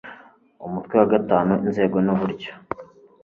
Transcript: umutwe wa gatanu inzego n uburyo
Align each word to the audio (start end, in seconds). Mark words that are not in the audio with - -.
umutwe 0.65 0.93
wa 0.99 1.07
gatanu 1.13 1.53
inzego 1.65 1.97
n 2.05 2.07
uburyo 2.13 2.51